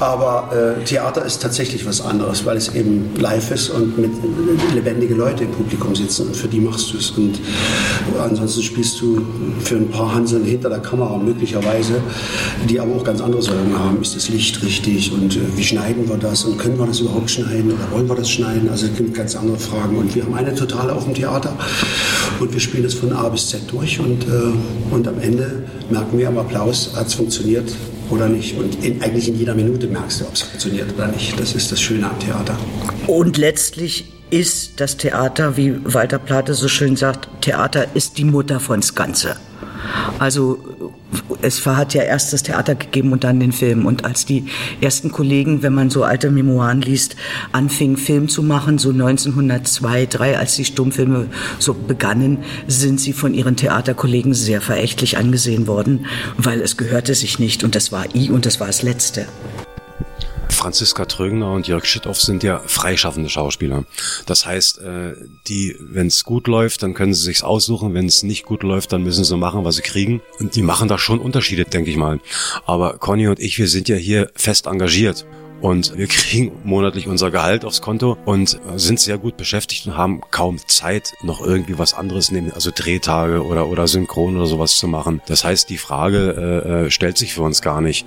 [0.00, 4.10] Aber äh, Theater ist tatsächlich was anderes, weil es eben live ist und mit
[4.74, 7.10] lebendige Leute im Publikum sitzen und für die machst du es.
[7.10, 7.38] Und
[8.22, 9.24] ansonsten spielst du
[9.60, 11.94] für ein paar Hanseln hinter der Kamera möglicherweise,
[12.68, 14.00] die aber auch ganz andere Sorgen haben.
[14.02, 17.30] Ist das Licht richtig und äh, wie schneiden wir das und können wir das überhaupt
[17.30, 18.68] schneiden oder wollen wir das schneiden?
[18.68, 19.96] Also es gibt ganz andere Fragen.
[19.96, 21.56] Und wir haben eine totale auf dem Theater
[22.40, 26.18] und wir spielen es von A bis Z durch und, äh, und am Ende merken
[26.18, 27.72] wir am Applaus, hat es funktioniert
[28.10, 28.56] oder nicht.
[28.56, 31.38] Und in, eigentlich in jeder Minute merkst du, ob es funktioniert oder nicht.
[31.38, 32.56] Das ist das Schöne am Theater.
[33.06, 38.58] Und letztlich ist das Theater, wie Walter Plate so schön sagt, Theater ist die Mutter
[38.58, 39.36] von's Ganze.
[40.18, 40.92] Also
[41.42, 43.86] es hat ja erst das Theater gegeben und dann den Film.
[43.86, 44.46] Und als die
[44.80, 47.16] ersten Kollegen, wenn man so alte Memoiren liest,
[47.52, 51.26] anfingen, Film zu machen, so 1902, 3, als die Stummfilme
[51.58, 57.38] so begannen, sind sie von ihren Theaterkollegen sehr verächtlich angesehen worden, weil es gehörte sich
[57.38, 59.26] nicht und das war I und das war das Letzte.
[60.64, 63.84] Franziska Trögner und Jörg Schitthoff sind ja freischaffende Schauspieler.
[64.24, 65.12] Das heißt, äh,
[65.46, 67.92] die, wenn es gut läuft, dann können sie sich's aussuchen.
[67.92, 70.22] Wenn es nicht gut läuft, dann müssen sie machen, was sie kriegen.
[70.40, 72.18] Und die machen da schon Unterschiede, denke ich mal.
[72.64, 75.26] Aber Conny und ich, wir sind ja hier fest engagiert.
[75.60, 80.22] Und wir kriegen monatlich unser Gehalt aufs Konto und sind sehr gut beschäftigt und haben
[80.30, 84.88] kaum Zeit, noch irgendwie was anderes nehmen, also Drehtage oder, oder Synchron oder sowas zu
[84.88, 85.20] machen.
[85.26, 88.06] Das heißt, die Frage äh, äh stellt sich für uns gar nicht.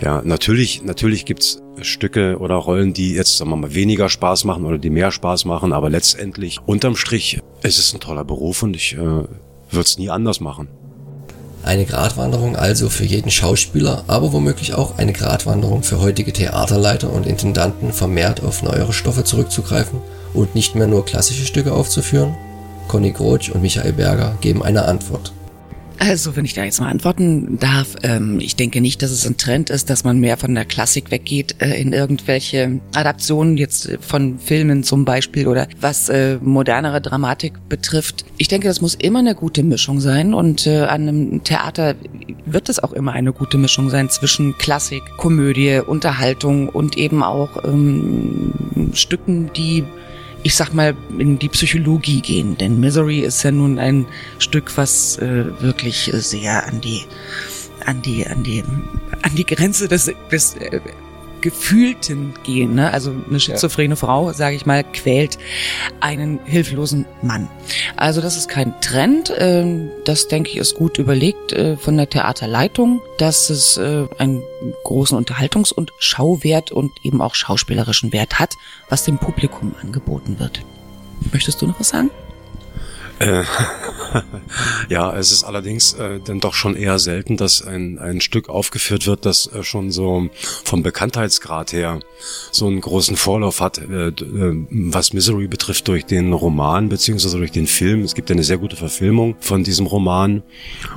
[0.00, 4.64] Ja, natürlich, natürlich gibt's Stücke oder Rollen, die jetzt, sagen wir mal, weniger Spaß machen
[4.64, 8.76] oder die mehr Spaß machen, aber letztendlich, unterm Strich, ist es ein toller Beruf und
[8.76, 9.28] ich äh, würde
[9.72, 10.68] es nie anders machen.
[11.64, 17.26] Eine Gratwanderung also für jeden Schauspieler, aber womöglich auch eine Gratwanderung für heutige Theaterleiter und
[17.26, 19.98] Intendanten, vermehrt auf neuere Stoffe zurückzugreifen
[20.32, 22.36] und nicht mehr nur klassische Stücke aufzuführen?
[22.86, 25.32] Conny Grotsch und Michael Berger geben eine Antwort.
[26.00, 29.36] Also, wenn ich da jetzt mal antworten darf, ähm, ich denke nicht, dass es ein
[29.36, 34.38] Trend ist, dass man mehr von der Klassik weggeht äh, in irgendwelche Adaptionen jetzt von
[34.38, 38.24] Filmen zum Beispiel oder was äh, modernere Dramatik betrifft.
[38.36, 41.96] Ich denke, das muss immer eine gute Mischung sein und äh, an einem Theater
[42.46, 47.64] wird es auch immer eine gute Mischung sein zwischen Klassik, Komödie, Unterhaltung und eben auch
[47.64, 48.52] ähm,
[48.92, 49.84] Stücken, die
[50.48, 52.56] ich sag mal, in die Psychologie gehen.
[52.56, 54.06] Denn Misery ist ja nun ein
[54.38, 57.02] Stück, was äh, wirklich sehr an die,
[57.84, 58.64] an die, an die,
[59.20, 60.80] an die Grenze des, des äh,
[61.40, 62.74] Gefühlten gehen.
[62.74, 62.92] Ne?
[62.92, 63.96] Also eine schizophrene ja.
[63.96, 65.38] Frau, sage ich mal, quält
[66.00, 67.48] einen hilflosen Mann.
[67.96, 69.32] Also das ist kein Trend.
[69.36, 74.42] Ähm, das denke ich ist gut überlegt äh, von der Theaterleitung, dass es äh, einen
[74.84, 78.54] großen Unterhaltungs- und Schauwert und eben auch schauspielerischen Wert hat,
[78.88, 80.62] was dem Publikum angeboten wird.
[81.32, 82.10] Möchtest du noch was sagen?
[83.18, 83.42] Äh,
[84.88, 89.06] ja, es ist allerdings äh, dann doch schon eher selten, dass ein, ein Stück aufgeführt
[89.06, 90.28] wird, das äh, schon so
[90.64, 92.00] vom Bekanntheitsgrad her
[92.50, 97.52] so einen großen Vorlauf hat, äh, äh, was Misery betrifft, durch den Roman beziehungsweise durch
[97.52, 98.02] den Film.
[98.02, 100.42] Es gibt ja eine sehr gute Verfilmung von diesem Roman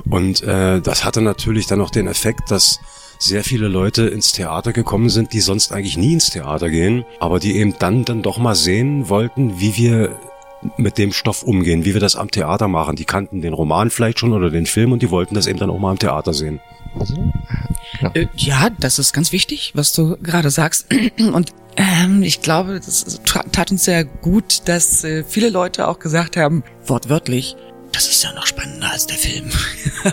[0.08, 2.78] und das hatte natürlich dann noch den Effekt, dass
[3.18, 7.38] sehr viele Leute ins Theater gekommen sind, die sonst eigentlich nie ins Theater gehen, aber
[7.38, 10.18] die eben dann dann doch mal sehen wollten, wie wir
[10.76, 12.96] mit dem Stoff umgehen, wie wir das am Theater machen.
[12.96, 15.70] Die kannten den Roman vielleicht schon oder den Film und die wollten das eben dann
[15.70, 16.60] auch mal am Theater sehen.
[18.00, 20.86] Ja, äh, ja das ist ganz wichtig, was du gerade sagst.
[21.18, 26.36] Und ähm, ich glaube, das tat uns sehr gut, dass äh, viele Leute auch gesagt
[26.36, 27.56] haben, wortwörtlich,
[27.92, 29.50] das ist ja noch spannender als der Film.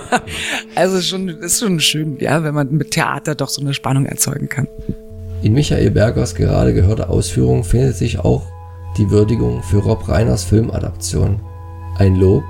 [0.75, 4.49] also schon, ist schon schön, ja, wenn man mit Theater doch so eine Spannung erzeugen
[4.49, 4.67] kann.
[5.41, 8.45] In Michael Bergers gerade gehörte Ausführung findet sich auch
[8.97, 11.39] die Würdigung für Rob Reiners Filmadaption,
[11.97, 12.43] ein Lob,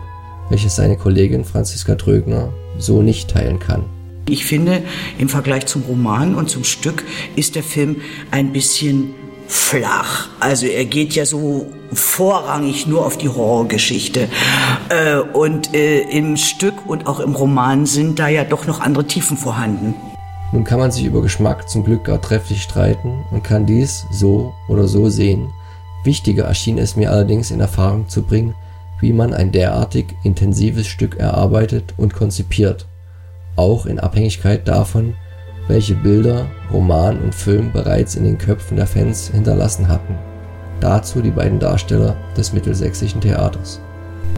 [0.50, 3.86] welches seine Kollegin Franziska Trögner so nicht teilen kann.
[4.28, 4.84] Ich finde,
[5.18, 7.04] im Vergleich zum Roman und zum Stück
[7.36, 7.98] ist der Film
[8.32, 9.14] ein bisschen
[9.48, 10.30] flach.
[10.40, 14.30] Also er geht ja so vorrangig nur auf die Horrorgeschichte.
[14.90, 19.06] Äh, und äh, im Stück und auch im Roman sind da ja doch noch andere
[19.06, 19.96] Tiefen vorhanden.
[20.52, 24.54] Nun kann man sich über Geschmack zum Glück gar trefflich streiten und kann dies so
[24.68, 25.52] oder so sehen.
[26.10, 28.56] Wichtiger erschien es mir allerdings in Erfahrung zu bringen,
[29.00, 32.88] wie man ein derartig intensives Stück erarbeitet und konzipiert,
[33.56, 35.14] auch in Abhängigkeit davon,
[35.68, 40.16] welche Bilder Roman und Film bereits in den Köpfen der Fans hinterlassen hatten.
[40.80, 43.80] Dazu die beiden Darsteller des Mittelsächsischen Theaters.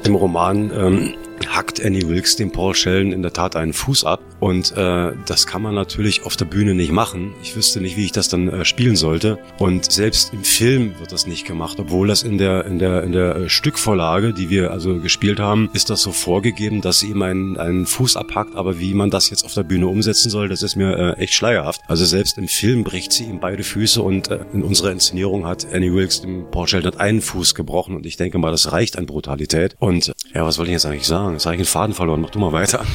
[0.04, 1.14] Im Roman ähm,
[1.56, 4.22] hackt Annie Wilkes dem Paul Sheldon in der Tat einen Fuß ab.
[4.40, 7.34] Und äh, das kann man natürlich auf der Bühne nicht machen.
[7.44, 9.38] Ich wüsste nicht, wie ich das dann äh, spielen sollte.
[9.60, 13.12] Und selbst im Film wird das nicht gemacht, obwohl das in der in der in
[13.12, 17.22] der äh, Stückvorlage, die wir also gespielt haben, ist das so vorgegeben, dass sie ihm
[17.22, 18.56] einen, einen Fuß abhackt.
[18.56, 21.34] Aber wie man das jetzt auf der Bühne umsetzen soll, das ist mir äh, echt
[21.34, 21.82] schleierhaft.
[21.88, 25.68] Also selbst im Film bricht sie ihm beide Füße und äh, in unserer Inszenierung hat
[25.72, 29.06] Annie Wilkes dem Paul Sheldon einen Fuß gebrochen und ich denke mal, das reicht an
[29.06, 29.76] Brutalität.
[29.80, 31.38] Und ja, was wollte ich jetzt eigentlich sagen?
[31.42, 32.22] Jetzt habe ich den Faden verloren.
[32.22, 32.86] Mach du mal weiter.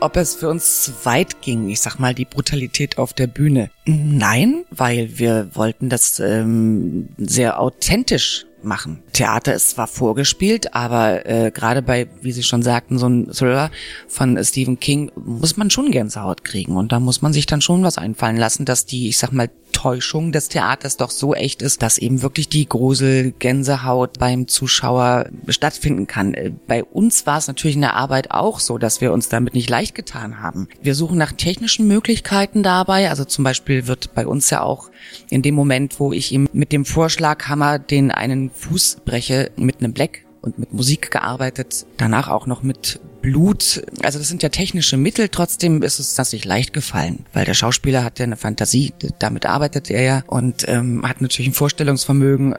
[0.00, 3.68] Ob es für uns zu weit ging, ich sag mal, die Brutalität auf der Bühne.
[3.84, 9.02] Nein, weil wir wollten das ähm, sehr authentisch machen.
[9.12, 13.70] Theater ist zwar vorgespielt, aber äh, gerade bei, wie Sie schon sagten, so ein Thriller
[14.08, 17.82] von Stephen King muss man schon Gänsehaut kriegen und da muss man sich dann schon
[17.82, 21.82] was einfallen lassen, dass die, ich sag mal, Täuschung des Theaters doch so echt ist,
[21.82, 26.32] dass eben wirklich die Grusel, Gänsehaut beim Zuschauer stattfinden kann.
[26.32, 29.52] Äh, bei uns war es natürlich in der Arbeit auch so, dass wir uns damit
[29.52, 30.68] nicht leicht getan haben.
[30.82, 33.10] Wir suchen nach technischen Möglichkeiten dabei.
[33.10, 34.88] Also zum Beispiel wird bei uns ja auch
[35.28, 39.92] in dem Moment, wo ich ihm mit dem Vorschlaghammer den einen Fuß breche, mit einem
[39.92, 43.82] Black und mit Musik gearbeitet, danach auch noch mit Blut.
[44.04, 47.54] Also das sind ja technische Mittel, trotzdem ist es das nicht leicht gefallen, weil der
[47.54, 52.54] Schauspieler hat ja eine Fantasie, damit arbeitet er ja und ähm, hat natürlich ein Vorstellungsvermögen.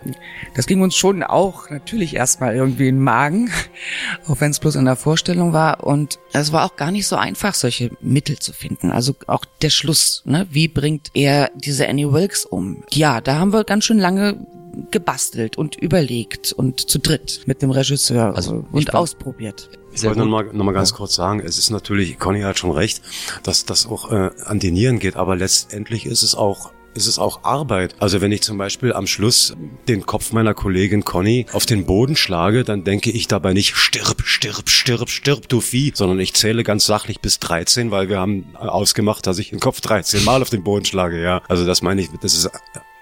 [0.55, 3.49] Das ging uns schon auch natürlich erstmal irgendwie in den Magen,
[4.27, 7.15] auch wenn es bloß in der Vorstellung war und es war auch gar nicht so
[7.15, 8.91] einfach, solche Mittel zu finden.
[8.91, 10.47] Also auch der Schluss, ne?
[10.49, 12.83] wie bringt er diese Annie Wilkes um?
[12.91, 14.45] Ja, da haben wir ganz schön lange
[14.91, 19.69] gebastelt und überlegt und zu dritt mit dem Regisseur also und ausprobiert.
[19.91, 20.97] Ich wollte noch mal, noch mal ganz ja.
[20.97, 23.01] kurz sagen, es ist natürlich, Conny hat schon recht,
[23.43, 27.19] dass das auch äh, an die Nieren geht, aber letztendlich ist es auch ist es
[27.19, 27.95] auch Arbeit.
[27.99, 29.55] Also wenn ich zum Beispiel am Schluss
[29.87, 34.23] den Kopf meiner Kollegin Conny auf den Boden schlage, dann denke ich dabei nicht stirb,
[34.25, 38.55] stirb, stirb, stirb, du Vieh, sondern ich zähle ganz sachlich bis 13, weil wir haben
[38.55, 41.43] ausgemacht, dass ich den Kopf 13 Mal auf den Boden schlage, ja.
[41.47, 42.49] Also das meine ich, das ist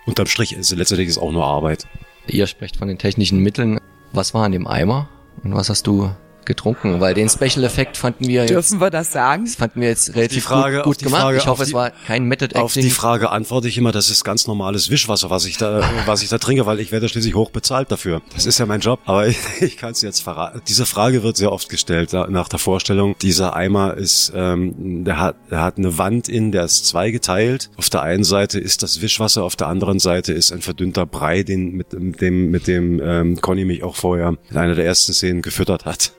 [0.06, 1.86] unterm Strich ist letztendlich ist auch nur Arbeit.
[2.28, 3.80] Ihr sprecht von den technischen Mitteln.
[4.12, 5.10] Was war an dem Eimer
[5.44, 6.12] und was hast du
[6.46, 9.46] getrunken, weil den Special Effekt fanden wir Dürfen wir das sagen?
[9.46, 11.22] Das fanden wir jetzt relativ Frage, gut, gut gemacht.
[11.22, 12.62] Frage, ich hoffe, die, es war kein Method Acting.
[12.62, 16.22] Auf die Frage antworte ich immer, das ist ganz normales Wischwasser, was ich da, was
[16.24, 18.22] ich da trinke, weil ich werde schließlich hoch bezahlt dafür.
[18.34, 19.00] Das ist ja mein Job.
[19.06, 20.62] Aber ich, ich kann es jetzt verraten.
[20.68, 23.16] Diese Frage wird sehr oft gestellt nach der Vorstellung.
[23.22, 27.70] Dieser Eimer ist, ähm, der hat, der hat eine Wand in, der ist zweigeteilt.
[27.78, 31.44] Auf der einen Seite ist das Wischwasser, auf der anderen Seite ist ein verdünnter Brei,
[31.44, 35.14] den mit, mit dem, mit dem ähm, Conny mich auch vorher in einer der ersten
[35.14, 36.12] Szenen gefüttert hat.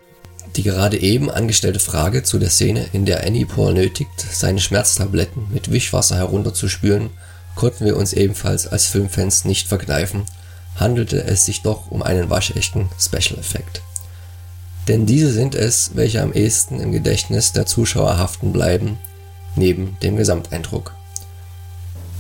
[0.57, 5.49] Die gerade eben angestellte Frage zu der Szene, in der Annie Paul nötigt, seine Schmerztabletten
[5.53, 7.11] mit Wischwasser herunterzuspülen,
[7.55, 10.25] konnten wir uns ebenfalls als Filmfans nicht verkneifen,
[10.77, 13.83] handelte es sich doch um einen waschechten Special Effekt.
[14.89, 18.99] Denn diese sind es, welche am ehesten im Gedächtnis der Zuschauer haften bleiben,
[19.57, 20.95] neben dem Gesamteindruck.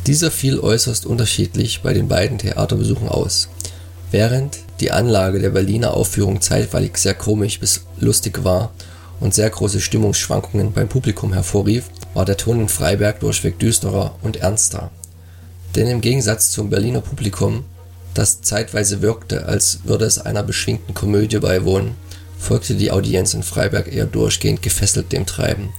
[0.07, 3.49] Dieser fiel äußerst unterschiedlich bei den beiden Theaterbesuchen aus.
[4.11, 8.73] Während die Anlage der Berliner Aufführung zeitweilig sehr komisch bis lustig war
[9.21, 14.37] und sehr große Stimmungsschwankungen beim Publikum hervorrief, war der Ton in Freiberg durchweg düsterer und
[14.37, 14.91] ernster.
[15.75, 17.65] Denn im Gegensatz zum Berliner Publikum,
[18.13, 21.95] das zeitweise wirkte, als würde es einer beschwingten Komödie beiwohnen,
[22.39, 25.71] folgte die Audienz in Freiberg eher durchgehend gefesselt dem Treiben.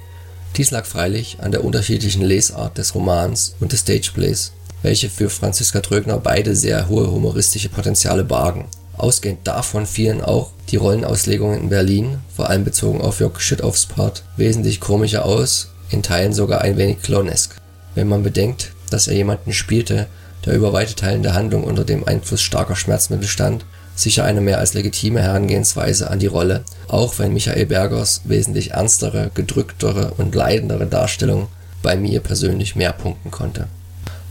[0.55, 5.81] Dies lag freilich an der unterschiedlichen Lesart des Romans und des Stageplays, welche für Franziska
[5.81, 8.65] Trögner beide sehr hohe humoristische Potenziale bargen
[8.97, 14.23] Ausgehend davon fielen auch die Rollenauslegungen in Berlin, vor allem bezogen auf Jörg Schüttaufs Part,
[14.38, 17.55] wesentlich komischer aus, in Teilen sogar ein wenig clownesk.
[17.93, 20.07] Wenn man bedenkt, dass er jemanden spielte,
[20.45, 24.57] der über weite Teilen der Handlung unter dem Einfluss starker Schmerzmittel stand, sicher eine mehr
[24.60, 30.88] als legitime Herangehensweise an die Rolle, auch wenn Michael Bergers wesentlich ernstere, gedrücktere und leidendere
[30.88, 31.47] Darstellung
[31.83, 33.67] bei mir persönlich mehr punkten konnte.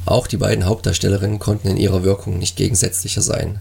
[0.05, 3.61] Auch die beiden Hauptdarstellerinnen konnten in ihrer Wirkung nicht gegensätzlicher sein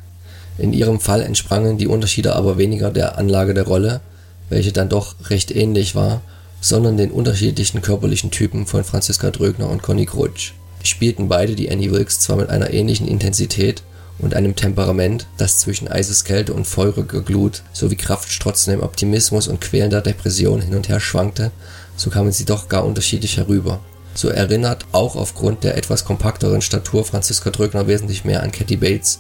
[0.58, 4.02] in ihrem Fall entsprangen die Unterschiede aber weniger der Anlage der Rolle,
[4.50, 6.22] welche dann doch recht ähnlich war,
[6.62, 10.54] sondern den unterschiedlichen körperlichen Typen von Franziska Drögner und Conny Grutsch.
[10.84, 13.84] Spielten beide die Annie Wilkes zwar mit einer ähnlichen Intensität
[14.20, 20.62] und einem Temperament, das zwischen Eiseskälte und feuriger Glut sowie kraftstrotzendem Optimismus und quälender Depression
[20.62, 21.52] hin und her schwankte,
[21.98, 23.80] so kamen sie doch gar unterschiedlich herüber.
[24.14, 29.20] So erinnert auch aufgrund der etwas kompakteren Statur Franziska Drögner wesentlich mehr an Kathy Bates,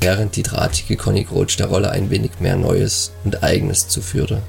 [0.00, 4.42] während die drahtige Conny Grotsch der Rolle ein wenig mehr Neues und Eigenes zuführte.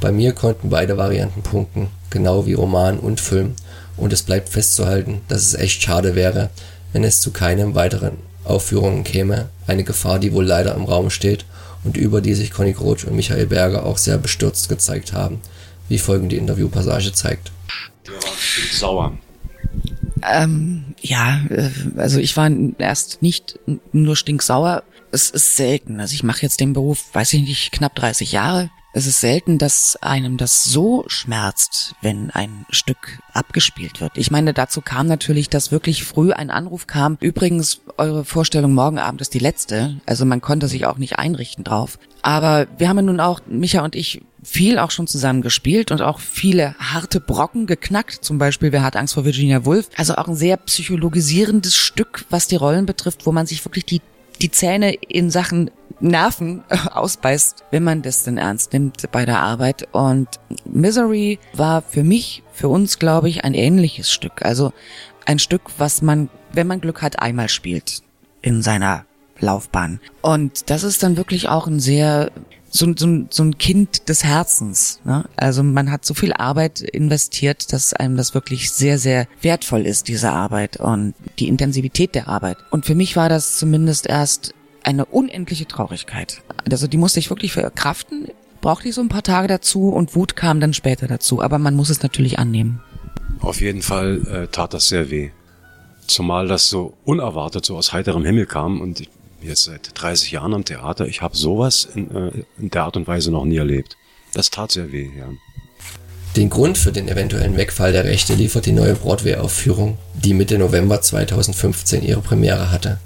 [0.00, 3.54] Bei mir konnten beide Varianten punkten, genau wie Roman und Film,
[3.96, 6.50] und es bleibt festzuhalten, dass es echt schade wäre,
[6.92, 11.44] wenn es zu keinem weiteren Aufführungen käme, eine Gefahr, die wohl leider im Raum steht
[11.84, 15.40] und über die sich Conny Roach und Michael Berger auch sehr bestürzt gezeigt haben,
[15.88, 17.52] wie folgende Interviewpassage zeigt.
[18.72, 19.16] Sauer.
[20.30, 23.58] Ähm, ja, äh, also ich war erst nicht
[23.92, 24.82] nur stinksauer.
[25.12, 26.00] Es ist selten.
[26.00, 28.70] Also ich mache jetzt den Beruf, weiß ich nicht, knapp 30 Jahre.
[28.96, 34.16] Es ist selten, dass einem das so schmerzt, wenn ein Stück abgespielt wird.
[34.16, 37.18] Ich meine, dazu kam natürlich, dass wirklich früh ein Anruf kam.
[37.20, 40.00] Übrigens, eure Vorstellung morgen Abend ist die letzte.
[40.06, 41.98] Also man konnte sich auch nicht einrichten drauf.
[42.22, 46.02] Aber wir haben ja nun auch, Micha und ich, viel auch schon zusammen gespielt und
[46.02, 48.24] auch viele harte Brocken geknackt.
[48.24, 49.88] Zum Beispiel Wer hat Angst vor Virginia Woolf?
[49.96, 54.00] Also auch ein sehr psychologisierendes Stück, was die Rollen betrifft, wo man sich wirklich die
[54.42, 55.70] die Zähne in Sachen
[56.00, 59.88] Nerven ausbeißt, wenn man das denn ernst nimmt bei der Arbeit.
[59.92, 60.28] Und
[60.64, 64.44] Misery war für mich, für uns, glaube ich, ein ähnliches Stück.
[64.44, 64.72] Also
[65.24, 68.02] ein Stück, was man, wenn man Glück hat, einmal spielt
[68.42, 69.06] in seiner
[69.40, 70.00] Laufbahn.
[70.20, 72.30] Und das ist dann wirklich auch ein sehr
[72.74, 75.00] so, so, so ein Kind des Herzens.
[75.04, 75.24] Ne?
[75.36, 80.08] Also man hat so viel Arbeit investiert, dass einem das wirklich sehr, sehr wertvoll ist,
[80.08, 82.56] diese Arbeit und die Intensivität der Arbeit.
[82.70, 86.42] Und für mich war das zumindest erst eine unendliche Traurigkeit.
[86.68, 88.28] Also die musste ich wirklich verkraften,
[88.60, 91.42] brauchte ich so ein paar Tage dazu und Wut kam dann später dazu.
[91.42, 92.82] Aber man muss es natürlich annehmen.
[93.38, 95.30] Auf jeden Fall äh, tat das sehr weh.
[96.08, 99.10] Zumal das so unerwartet, so aus heiterem Himmel kam und ich
[99.44, 101.06] jetzt seit 30 Jahren am Theater.
[101.06, 103.96] Ich habe sowas in, äh, in der Art und Weise noch nie erlebt.
[104.32, 105.28] Das tat sehr weh, ja.
[106.36, 111.00] Den Grund für den eventuellen Wegfall der Rechte liefert die neue Broadway-Aufführung, die Mitte November
[111.00, 112.98] 2015 ihre Premiere hatte.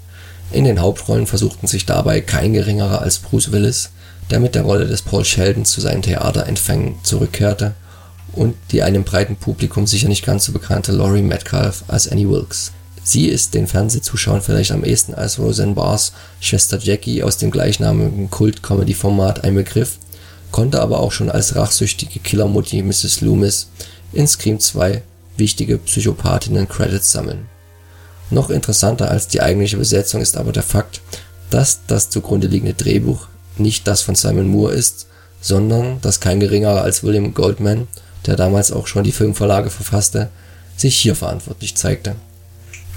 [0.51, 3.91] In den Hauptrollen versuchten sich dabei kein geringerer als Bruce Willis,
[4.31, 7.75] der mit der Rolle des Paul Sheldon zu seinen Theaterentfängen zurückkehrte,
[8.33, 12.71] und die einem breiten Publikum sicher nicht ganz so bekannte Laurie Metcalf als Annie Wilkes.
[13.03, 18.29] Sie ist den Fernsehzuschauern vielleicht am ehesten als Roseanne Barrs Schwester Jackie aus dem gleichnamigen
[18.29, 19.97] Kult-Comedy-Format ein Begriff,
[20.51, 23.21] konnte aber auch schon als rachsüchtige Killermutti Mrs.
[23.21, 23.69] Loomis
[24.13, 25.01] in Scream 2
[25.37, 27.47] wichtige Psychopathinnen-Credits sammeln.
[28.29, 31.01] Noch interessanter als die eigentliche Besetzung ist aber der Fakt,
[31.49, 33.27] dass das zugrunde liegende Drehbuch
[33.57, 35.07] nicht das von Simon Moore ist,
[35.41, 37.87] sondern dass kein geringerer als William Goldman,
[38.25, 40.29] der damals auch schon die Filmvorlage verfasste,
[40.77, 42.15] sich hier verantwortlich zeigte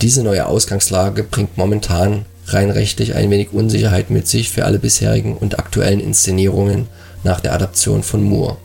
[0.03, 5.37] diese neue Ausgangslage bringt momentan rein rechtlich ein wenig Unsicherheit mit sich für alle bisherigen
[5.37, 6.89] und aktuellen Inszenierungen
[7.23, 8.57] nach der Adaption von Moore.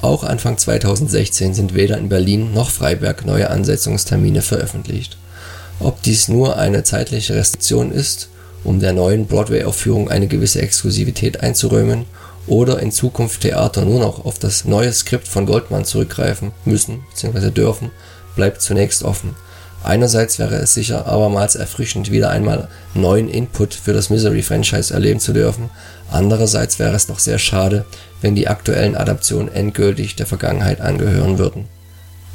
[0.00, 5.18] Auch Anfang 2016 sind weder in Berlin noch Freiberg neue Ansetzungstermine veröffentlicht.
[5.80, 8.30] Ob dies nur eine zeitliche Restriktion ist,
[8.64, 12.06] um der neuen Broadway-Aufführung eine gewisse Exklusivität einzuräumen,
[12.46, 17.50] oder in Zukunft Theater nur noch auf das neue Skript von Goldman zurückgreifen müssen bzw.
[17.50, 17.90] dürfen,
[18.34, 19.36] bleibt zunächst offen
[19.82, 25.32] Einerseits wäre es sicher abermals erfrischend, wieder einmal neuen Input für das Misery-Franchise erleben zu
[25.32, 25.70] dürfen,
[26.10, 27.86] andererseits wäre es doch sehr schade,
[28.20, 31.64] wenn die aktuellen Adaptionen endgültig der Vergangenheit angehören würden.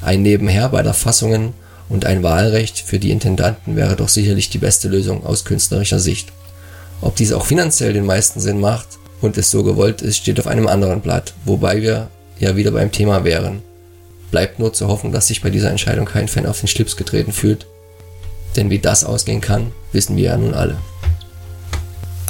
[0.01, 1.53] Ein Nebenher beider Fassungen
[1.87, 6.31] und ein Wahlrecht für die Intendanten wäre doch sicherlich die beste Lösung aus künstlerischer Sicht.
[7.01, 8.87] Ob dies auch finanziell den meisten Sinn macht
[9.21, 12.07] und es so gewollt ist, steht auf einem anderen Blatt, wobei wir
[12.39, 13.61] ja wieder beim Thema wären.
[14.35, 17.31] Bleibt nur zu hoffen, dass sich bei dieser Entscheidung kein Fan auf den Schlips getreten
[17.31, 17.67] fühlt.
[18.57, 20.75] Denn wie das ausgehen kann, wissen wir ja nun alle.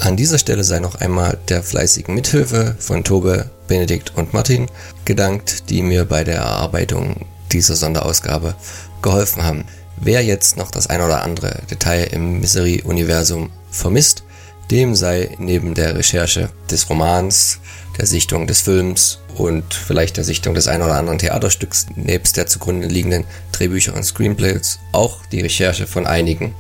[0.02, 4.68] An dieser Stelle sei noch einmal der fleißigen Mithilfe von Tobe, Benedikt und Martin
[5.04, 8.54] gedankt, die mir bei der Erarbeitung dieser Sonderausgabe
[9.02, 9.66] geholfen haben.
[9.98, 14.22] Wer jetzt noch das ein oder andere Detail im Misery-Universum vermisst,
[14.70, 17.62] dem sei neben der Recherche des Romans,
[17.98, 22.48] der Sichtung des Films und vielleicht der Sichtung des ein oder anderen Theaterstücks nebst der
[22.48, 26.54] zugrunde liegenden Drehbücher und Screenplays auch die Recherche von einigen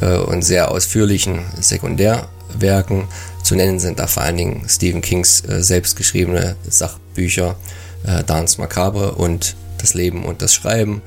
[0.00, 3.04] äh, und sehr ausführlichen Sekundärwerken.
[3.42, 7.56] Zu nennen sind da vor allen Dingen Stephen Kings äh, selbstgeschriebene Sachbücher
[8.04, 11.02] äh, Dance Macabre und Das Leben und das Schreiben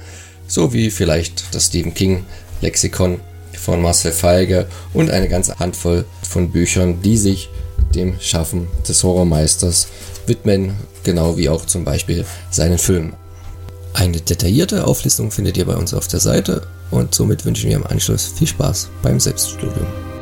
[0.47, 2.25] sowie vielleicht das Stephen King
[2.61, 3.19] Lexikon
[3.55, 7.49] von Marcel Feige und eine ganze Handvoll von Büchern, die sich
[7.95, 9.87] dem Schaffen des Horrormeisters
[10.27, 13.13] widmen, genau wie auch zum Beispiel seinen Filmen.
[13.93, 17.87] Eine detaillierte Auflistung findet ihr bei uns auf der Seite und somit wünschen wir im
[17.87, 20.12] Anschluss viel Spaß beim Selbststudium.